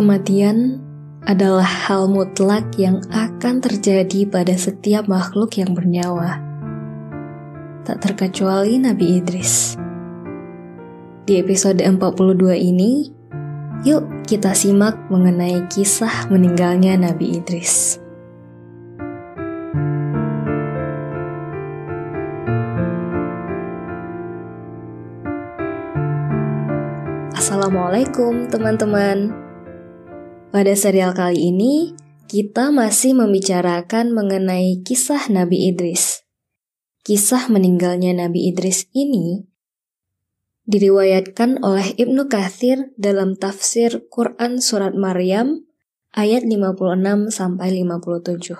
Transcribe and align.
Kematian 0.00 0.80
adalah 1.28 1.68
hal 1.68 2.08
mutlak 2.08 2.72
yang 2.80 3.04
akan 3.12 3.60
terjadi 3.60 4.24
pada 4.24 4.56
setiap 4.56 5.04
makhluk 5.04 5.60
yang 5.60 5.76
bernyawa. 5.76 6.40
Tak 7.84 8.08
terkecuali 8.08 8.80
Nabi 8.80 9.20
Idris. 9.20 9.76
Di 11.28 11.44
episode 11.44 11.84
42 11.84 12.32
ini, 12.56 13.12
yuk 13.84 14.24
kita 14.24 14.56
simak 14.56 14.96
mengenai 15.12 15.68
kisah 15.68 16.32
meninggalnya 16.32 16.96
Nabi 16.96 17.36
Idris. 17.36 18.00
Assalamualaikum 27.36 28.48
teman-teman. 28.48 29.49
Pada 30.50 30.74
serial 30.74 31.14
kali 31.14 31.54
ini, 31.54 31.94
kita 32.26 32.74
masih 32.74 33.14
membicarakan 33.14 34.10
mengenai 34.10 34.82
kisah 34.82 35.30
Nabi 35.30 35.70
Idris. 35.70 36.26
Kisah 37.06 37.46
meninggalnya 37.46 38.10
Nabi 38.18 38.50
Idris 38.50 38.90
ini 38.90 39.46
diriwayatkan 40.66 41.62
oleh 41.62 41.94
Ibnu 41.94 42.26
Kathir 42.26 42.90
dalam 42.98 43.38
tafsir 43.38 44.10
Quran 44.10 44.58
Surat 44.58 44.90
Maryam 44.98 45.70
ayat 46.18 46.42
56 46.42 47.30
sampai 47.30 47.70
57. 47.86 48.58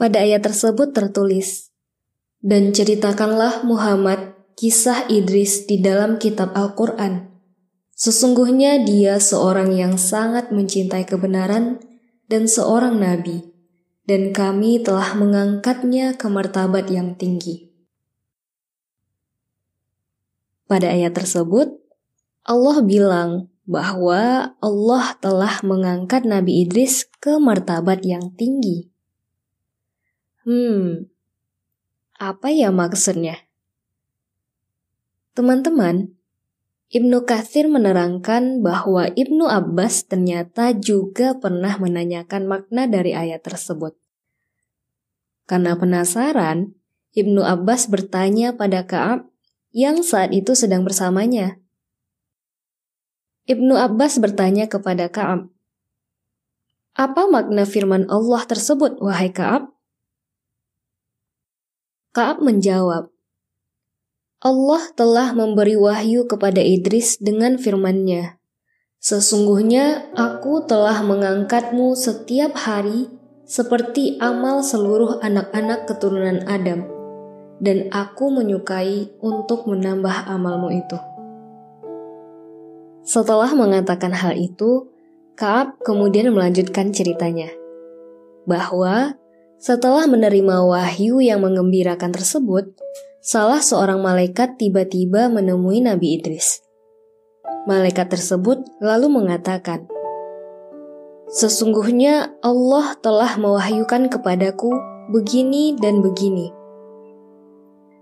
Pada 0.00 0.24
ayat 0.24 0.40
tersebut 0.40 0.96
tertulis, 0.96 1.68
Dan 2.40 2.72
ceritakanlah 2.72 3.60
Muhammad 3.68 4.40
kisah 4.56 5.04
Idris 5.12 5.68
di 5.68 5.84
dalam 5.84 6.16
kitab 6.16 6.56
Al-Quran 6.56 7.31
Sesungguhnya 8.02 8.82
dia 8.82 9.22
seorang 9.22 9.78
yang 9.78 9.94
sangat 9.94 10.50
mencintai 10.50 11.06
kebenaran 11.06 11.78
dan 12.26 12.50
seorang 12.50 12.98
nabi, 12.98 13.46
dan 14.10 14.34
kami 14.34 14.82
telah 14.82 15.14
mengangkatnya 15.14 16.18
ke 16.18 16.26
martabat 16.26 16.90
yang 16.90 17.14
tinggi. 17.14 17.70
Pada 20.66 20.90
ayat 20.90 21.14
tersebut, 21.14 21.78
Allah 22.42 22.82
bilang 22.82 23.30
bahwa 23.70 24.50
Allah 24.58 25.04
telah 25.22 25.62
mengangkat 25.62 26.26
Nabi 26.26 26.66
Idris 26.66 27.06
ke 27.22 27.38
martabat 27.38 28.02
yang 28.02 28.34
tinggi. 28.34 28.90
Hmm, 30.42 31.06
apa 32.18 32.50
ya 32.50 32.74
maksudnya? 32.74 33.46
Teman-teman, 35.38 36.18
Ibnu 36.92 37.24
Katsir 37.24 37.72
menerangkan 37.72 38.60
bahwa 38.60 39.08
Ibnu 39.08 39.48
Abbas 39.48 40.04
ternyata 40.04 40.76
juga 40.76 41.32
pernah 41.32 41.80
menanyakan 41.80 42.44
makna 42.44 42.84
dari 42.84 43.16
ayat 43.16 43.40
tersebut. 43.40 43.96
Karena 45.48 45.72
penasaran, 45.72 46.76
Ibnu 47.16 47.40
Abbas 47.40 47.88
bertanya 47.88 48.52
pada 48.52 48.84
Ka'ab 48.84 49.24
yang 49.72 50.04
saat 50.04 50.36
itu 50.36 50.52
sedang 50.52 50.84
bersamanya. 50.84 51.56
Ibnu 53.48 53.72
Abbas 53.72 54.20
bertanya 54.20 54.68
kepada 54.68 55.08
Ka'ab, 55.08 55.48
"Apa 56.92 57.24
makna 57.24 57.64
firman 57.64 58.04
Allah 58.12 58.44
tersebut, 58.44 59.00
wahai 59.00 59.32
Ka'ab?" 59.32 59.72
Ka'ab 62.12 62.44
menjawab, 62.44 63.08
Allah 64.42 64.90
telah 64.98 65.30
memberi 65.38 65.78
wahyu 65.78 66.26
kepada 66.26 66.58
Idris 66.58 67.14
dengan 67.22 67.62
firman-Nya. 67.62 68.42
Sesungguhnya 68.98 70.10
aku 70.18 70.66
telah 70.66 70.98
mengangkatmu 71.06 71.94
setiap 71.94 72.58
hari 72.58 73.06
seperti 73.46 74.18
amal 74.18 74.66
seluruh 74.66 75.22
anak-anak 75.22 75.86
keturunan 75.86 76.42
Adam, 76.50 76.90
dan 77.62 77.86
aku 77.94 78.34
menyukai 78.34 79.14
untuk 79.22 79.70
menambah 79.70 80.26
amalmu 80.26 80.74
itu. 80.74 80.98
Setelah 83.06 83.54
mengatakan 83.54 84.10
hal 84.10 84.34
itu, 84.34 84.90
Kaab 85.38 85.78
kemudian 85.86 86.34
melanjutkan 86.34 86.90
ceritanya, 86.90 87.46
bahwa 88.42 89.14
setelah 89.62 90.10
menerima 90.10 90.66
wahyu 90.66 91.22
yang 91.22 91.46
mengembirakan 91.46 92.10
tersebut, 92.10 92.74
salah 93.22 93.62
seorang 93.62 94.02
malaikat 94.02 94.58
tiba-tiba 94.58 95.30
menemui 95.30 95.78
Nabi 95.78 96.18
Idris. 96.18 96.58
Malaikat 97.70 98.10
tersebut 98.10 98.66
lalu 98.82 99.06
mengatakan, 99.06 99.86
Sesungguhnya 101.30 102.34
Allah 102.42 102.98
telah 102.98 103.38
mewahyukan 103.38 104.10
kepadaku 104.10 104.74
begini 105.14 105.78
dan 105.78 106.02
begini. 106.02 106.50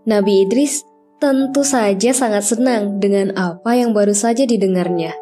Nabi 0.09 0.49
Idris 0.49 0.83
tentu 1.21 1.69
saja 1.69 2.17
sangat 2.17 2.57
senang 2.57 2.97
dengan 2.97 3.37
apa 3.37 3.77
yang 3.77 3.93
baru 3.93 4.17
saja 4.17 4.49
didengarnya. 4.49 5.13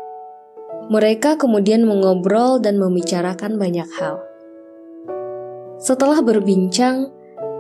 Mereka 0.89 1.37
kemudian 1.37 1.85
mengobrol 1.85 2.63
dan 2.63 2.79
membicarakan 2.79 3.59
banyak 3.59 3.91
hal. 3.99 4.23
Setelah 5.83 6.23
berbincang, 6.23 7.18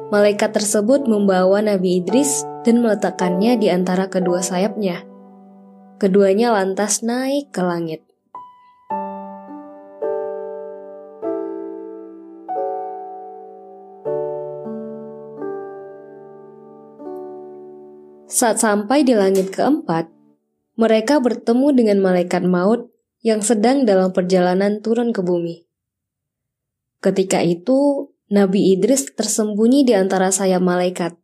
Malaikat 0.09 0.57
tersebut 0.57 1.05
membawa 1.05 1.61
Nabi 1.61 2.01
Idris 2.01 2.41
dan 2.65 2.81
meletakkannya 2.81 3.61
di 3.61 3.69
antara 3.69 4.09
kedua 4.09 4.41
sayapnya. 4.41 5.05
Keduanya 6.01 6.57
lantas 6.57 7.05
naik 7.05 7.53
ke 7.53 7.61
langit. 7.61 8.09
Saat 18.33 18.65
sampai 18.65 19.05
di 19.05 19.13
langit 19.13 19.53
keempat, 19.53 20.09
mereka 20.81 21.21
bertemu 21.21 21.69
dengan 21.77 22.01
malaikat 22.01 22.49
maut 22.49 22.89
yang 23.21 23.45
sedang 23.45 23.85
dalam 23.85 24.17
perjalanan 24.17 24.81
turun 24.81 25.13
ke 25.13 25.21
bumi. 25.21 25.69
Ketika 27.05 27.45
itu, 27.45 28.08
Nabi 28.29 28.77
Idris 28.77 29.09
tersembunyi 29.17 29.89
di 29.89 29.97
antara 29.97 30.29
sayap 30.29 30.61
malaikat, 30.61 31.17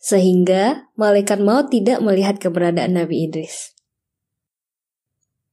sehingga 0.00 0.88
malaikat 0.96 1.44
maut 1.44 1.68
tidak 1.68 2.00
melihat 2.00 2.40
keberadaan 2.40 2.96
Nabi 2.96 3.28
Idris. 3.28 3.76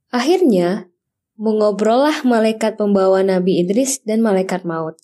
Akhirnya, 0.07 0.88
mengobrollah 1.35 2.23
malaikat 2.23 2.79
pembawa 2.79 3.19
Nabi 3.28 3.59
Idris 3.59 4.00
dan 4.07 4.23
malaikat 4.23 4.63
maut. 4.63 4.96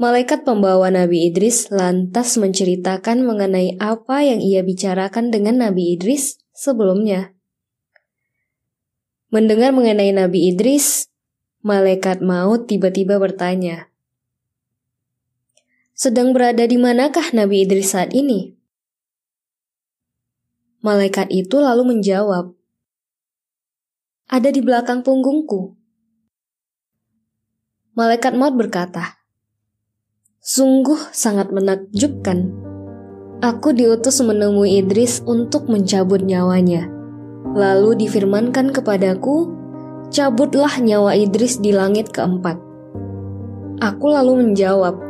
Malaikat 0.00 0.44
pembawa 0.48 0.92
Nabi 0.92 1.28
Idris 1.28 1.72
lantas 1.72 2.36
menceritakan 2.36 3.20
mengenai 3.20 3.80
apa 3.80 4.24
yang 4.24 4.44
ia 4.44 4.60
bicarakan 4.60 5.28
dengan 5.28 5.60
Nabi 5.60 5.96
Idris 5.96 6.40
sebelumnya. 6.56 7.32
Mendengar 9.28 9.72
mengenai 9.76 10.12
Nabi 10.12 10.52
Idris, 10.52 11.08
malaikat 11.60 12.24
maut 12.24 12.68
tiba-tiba 12.68 13.20
bertanya, 13.20 13.88
sedang 15.96 16.36
berada 16.36 16.68
di 16.68 16.76
manakah 16.76 17.32
Nabi 17.32 17.64
Idris 17.64 17.96
saat 17.96 18.12
ini? 18.12 18.52
Malaikat 20.84 21.32
itu 21.32 21.56
lalu 21.56 21.96
menjawab, 21.96 22.52
"Ada 24.28 24.52
di 24.52 24.60
belakang 24.60 25.00
punggungku." 25.00 25.72
Malaikat 27.96 28.36
maut 28.36 28.52
berkata, 28.60 29.16
"Sungguh 30.44 31.00
sangat 31.16 31.48
menakjubkan. 31.48 32.52
Aku 33.40 33.72
diutus 33.72 34.20
menemui 34.20 34.76
Idris 34.76 35.24
untuk 35.24 35.64
mencabut 35.72 36.20
nyawanya. 36.20 36.92
Lalu 37.56 38.04
difirmankan 38.04 38.68
kepadaku, 38.68 39.48
cabutlah 40.12 40.76
nyawa 40.76 41.16
Idris 41.16 41.56
di 41.56 41.72
langit 41.72 42.12
keempat." 42.12 42.60
Aku 43.80 44.12
lalu 44.12 44.44
menjawab, 44.44 45.05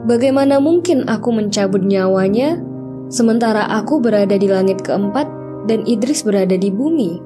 Bagaimana 0.00 0.56
mungkin 0.64 1.04
aku 1.04 1.28
mencabut 1.28 1.84
nyawanya 1.84 2.56
sementara 3.12 3.68
aku 3.68 4.00
berada 4.00 4.32
di 4.32 4.48
langit 4.48 4.80
keempat 4.80 5.28
dan 5.68 5.84
Idris 5.84 6.24
berada 6.24 6.56
di 6.56 6.72
bumi? 6.72 7.20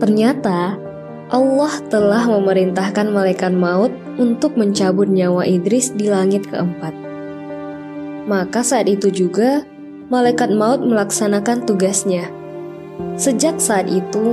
Ternyata 0.00 0.80
Allah 1.28 1.74
telah 1.92 2.24
memerintahkan 2.24 3.12
malaikat 3.12 3.52
maut 3.52 3.92
untuk 4.16 4.56
mencabut 4.56 5.12
nyawa 5.12 5.44
Idris 5.44 5.92
di 5.92 6.08
langit 6.08 6.48
keempat. 6.48 6.96
Maka 8.24 8.64
saat 8.64 8.88
itu 8.88 9.12
juga 9.12 9.68
malaikat 10.08 10.48
maut 10.48 10.80
melaksanakan 10.80 11.68
tugasnya. 11.68 12.32
Sejak 13.20 13.60
saat 13.60 13.92
itu, 13.92 14.32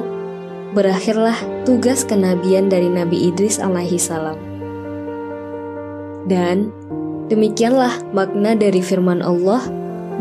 berakhirlah 0.71 1.35
tugas 1.67 2.07
kenabian 2.07 2.71
dari 2.71 2.87
Nabi 2.87 3.31
Idris 3.31 3.59
alaihi 3.59 3.99
salam. 3.99 4.39
Dan 6.25 6.71
demikianlah 7.27 8.01
makna 8.15 8.55
dari 8.55 8.79
firman 8.79 9.19
Allah 9.19 9.61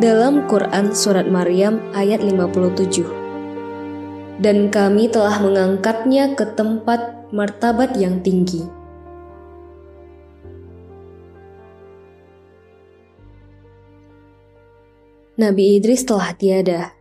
dalam 0.03 0.45
Quran 0.51 0.91
Surat 0.91 1.31
Maryam 1.31 1.79
ayat 1.95 2.21
57. 2.21 4.43
Dan 4.43 4.75
kami 4.75 5.06
telah 5.06 5.39
mengangkatnya 5.39 6.35
ke 6.35 6.51
tempat 6.59 7.31
martabat 7.31 7.95
yang 7.95 8.19
tinggi. 8.21 8.84
Nabi 15.35 15.83
Idris 15.83 16.07
telah 16.07 16.31
tiada. 16.39 16.95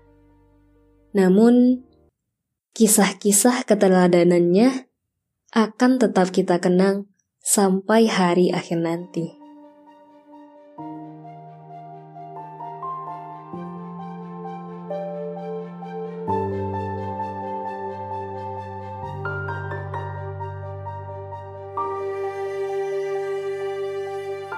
Namun, 1.14 1.86
kisah-kisah 2.74 3.62
keteladanannya 3.62 4.90
akan 5.54 5.92
tetap 6.02 6.34
kita 6.34 6.58
kenang 6.58 7.06
sampai 7.46 8.10
hari 8.10 8.50
akhir 8.50 8.82
nanti. 8.82 9.38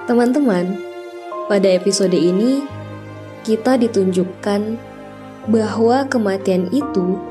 Teman-teman, 0.07 0.80
pada 1.51 1.68
episode 1.75 2.16
ini 2.16 2.63
kita 3.45 3.77
ditunjukkan 3.77 4.74
bahwa 5.45 6.01
kematian 6.09 6.65
itu 6.74 7.21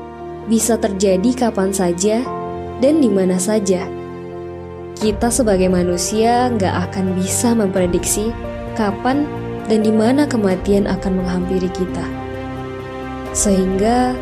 bisa 0.47 0.79
terjadi 0.79 1.47
kapan 1.47 1.75
saja 1.75 2.23
dan 2.79 3.03
di 3.03 3.11
mana 3.11 3.35
saja. 3.35 3.83
Kita 4.95 5.27
sebagai 5.27 5.67
manusia 5.67 6.47
nggak 6.55 6.75
akan 6.89 7.19
bisa 7.19 7.51
memprediksi 7.51 8.31
kapan 8.79 9.27
dan 9.67 9.83
di 9.83 9.91
mana 9.91 10.23
kematian 10.23 10.87
akan 10.87 11.19
menghampiri 11.19 11.67
kita. 11.75 12.05
Sehingga, 13.35 14.15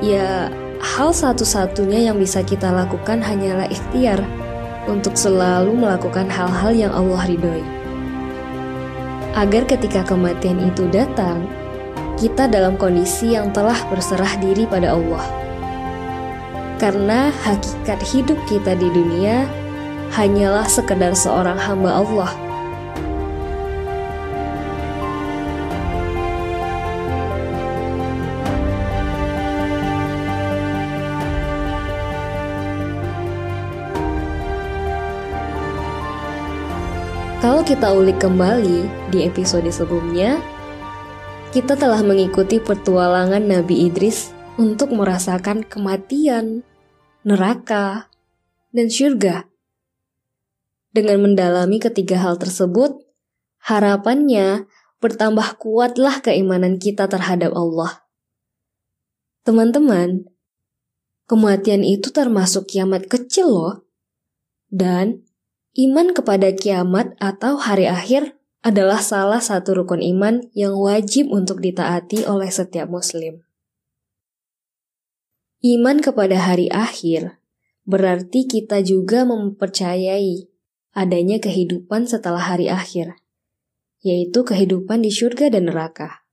ya 0.00 0.48
hal 0.80 1.12
satu-satunya 1.12 2.08
yang 2.08 2.16
bisa 2.16 2.40
kita 2.40 2.72
lakukan 2.72 3.20
hanyalah 3.20 3.68
ikhtiar 3.68 4.24
untuk 4.88 5.12
selalu 5.12 5.76
melakukan 5.76 6.24
hal-hal 6.32 6.72
yang 6.72 6.92
Allah 6.96 7.28
ridhoi 7.28 7.81
agar 9.32 9.64
ketika 9.64 10.04
kematian 10.04 10.60
itu 10.60 10.88
datang, 10.92 11.48
kita 12.20 12.46
dalam 12.46 12.76
kondisi 12.76 13.34
yang 13.34 13.50
telah 13.50 13.76
berserah 13.88 14.36
diri 14.38 14.68
pada 14.68 14.92
Allah. 14.92 15.24
Karena 16.76 17.30
hakikat 17.46 18.00
hidup 18.02 18.38
kita 18.50 18.74
di 18.74 18.88
dunia 18.90 19.46
hanyalah 20.12 20.66
sekedar 20.66 21.14
seorang 21.16 21.56
hamba 21.56 22.02
Allah 22.02 22.51
Kalau 37.42 37.66
kita 37.66 37.90
ulik 37.90 38.22
kembali 38.22 39.10
di 39.10 39.26
episode 39.26 39.66
sebelumnya, 39.66 40.38
kita 41.50 41.74
telah 41.74 41.98
mengikuti 41.98 42.62
petualangan 42.62 43.42
Nabi 43.42 43.90
Idris 43.90 44.30
untuk 44.54 44.94
merasakan 44.94 45.66
kematian, 45.66 46.62
neraka, 47.26 48.06
dan 48.70 48.86
surga. 48.86 49.50
Dengan 50.94 51.26
mendalami 51.26 51.82
ketiga 51.82 52.22
hal 52.22 52.38
tersebut, 52.38 53.02
harapannya 53.66 54.70
bertambah 55.02 55.58
kuatlah 55.58 56.22
keimanan 56.22 56.78
kita 56.78 57.10
terhadap 57.10 57.50
Allah. 57.58 58.06
Teman-teman, 59.42 60.30
kematian 61.26 61.82
itu 61.82 62.06
termasuk 62.14 62.70
kiamat 62.70 63.10
kecil 63.10 63.50
loh. 63.50 63.74
Dan 64.70 65.26
Iman 65.72 66.12
kepada 66.12 66.52
kiamat 66.52 67.16
atau 67.16 67.56
hari 67.56 67.88
akhir 67.88 68.36
adalah 68.60 69.00
salah 69.00 69.40
satu 69.40 69.80
rukun 69.80 70.04
iman 70.04 70.44
yang 70.52 70.76
wajib 70.76 71.32
untuk 71.32 71.64
ditaati 71.64 72.28
oleh 72.28 72.52
setiap 72.52 72.92
Muslim. 72.92 73.40
Iman 75.64 76.04
kepada 76.04 76.36
hari 76.36 76.68
akhir 76.68 77.40
berarti 77.88 78.44
kita 78.44 78.84
juga 78.84 79.24
mempercayai 79.24 80.44
adanya 80.92 81.40
kehidupan 81.40 82.04
setelah 82.04 82.52
hari 82.52 82.68
akhir, 82.68 83.16
yaitu 84.04 84.44
kehidupan 84.44 85.00
di 85.00 85.08
surga 85.08 85.48
dan 85.48 85.72
neraka. 85.72 86.28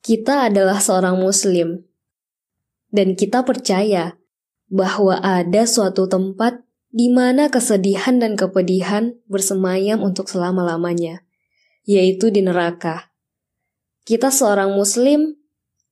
Kita 0.00 0.48
adalah 0.48 0.80
seorang 0.80 1.20
Muslim, 1.20 1.84
dan 2.88 3.12
kita 3.12 3.44
percaya 3.44 4.16
bahwa 4.72 5.20
ada 5.20 5.68
suatu 5.68 6.08
tempat 6.08 6.63
di 6.94 7.10
mana 7.10 7.50
kesedihan 7.50 8.22
dan 8.22 8.38
kepedihan 8.38 9.18
bersemayam 9.26 9.98
untuk 10.06 10.30
selama-lamanya, 10.30 11.26
yaitu 11.82 12.30
di 12.30 12.38
neraka. 12.38 13.10
Kita 14.06 14.30
seorang 14.30 14.78
Muslim, 14.78 15.34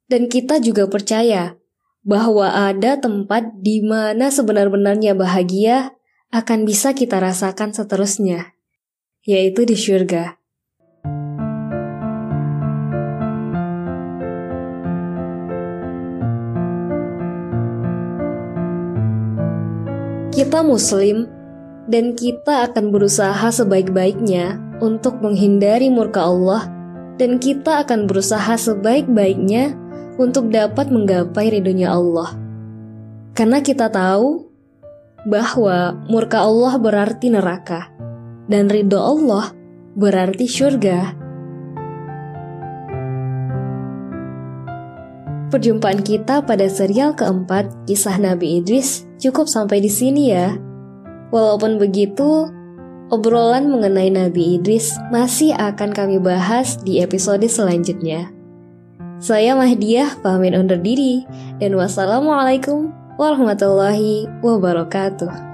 dan 0.07 0.31
kita 0.31 0.63
juga 0.63 0.87
percaya 0.87 1.59
bahwa 2.07 2.55
ada 2.55 3.03
tempat 3.03 3.51
di 3.59 3.83
mana 3.83 4.31
sebenar-benarnya 4.31 5.19
bahagia 5.19 5.99
akan 6.31 6.63
bisa 6.63 6.95
kita 6.95 7.19
rasakan 7.19 7.75
seterusnya, 7.75 8.55
yaitu 9.27 9.67
di 9.67 9.75
surga. 9.75 10.42
Kita 20.43 20.59
Muslim, 20.59 21.31
dan 21.87 22.19
kita 22.19 22.67
akan 22.67 22.91
berusaha 22.91 23.47
sebaik-baiknya 23.47 24.59
untuk 24.83 25.23
menghindari 25.23 25.87
murka 25.87 26.27
Allah, 26.27 26.67
dan 27.15 27.39
kita 27.39 27.87
akan 27.87 28.11
berusaha 28.11 28.51
sebaik-baiknya 28.59 29.71
untuk 30.19 30.51
dapat 30.51 30.91
menggapai 30.91 31.47
ridhonya 31.47 31.95
Allah. 31.95 32.35
Karena 33.39 33.63
kita 33.63 33.87
tahu 33.87 34.51
bahwa 35.31 35.95
murka 36.11 36.43
Allah 36.43 36.75
berarti 36.75 37.31
neraka, 37.31 37.95
dan 38.51 38.67
ridho 38.67 38.99
Allah 38.99 39.55
berarti 39.95 40.51
surga. 40.51 41.22
Perjumpaan 45.53 46.01
kita 46.01 46.41
pada 46.49 46.65
serial 46.65 47.13
keempat, 47.13 47.85
kisah 47.85 48.17
Nabi 48.17 48.65
Idris, 48.65 49.05
cukup 49.21 49.45
sampai 49.45 49.85
di 49.85 49.93
sini 49.93 50.33
ya. 50.33 50.57
Walaupun 51.29 51.77
begitu, 51.77 52.49
obrolan 53.13 53.69
mengenai 53.69 54.09
Nabi 54.09 54.57
Idris 54.57 54.97
masih 55.13 55.53
akan 55.53 55.93
kami 55.93 56.17
bahas 56.17 56.81
di 56.81 57.05
episode 57.05 57.45
selanjutnya. 57.45 58.33
Saya 59.21 59.53
Mahdiah, 59.53 60.17
pamit 60.25 60.57
undur 60.57 60.81
diri, 60.81 61.29
dan 61.61 61.77
wassalamualaikum 61.77 62.89
warahmatullahi 63.21 64.25
wabarakatuh. 64.41 65.52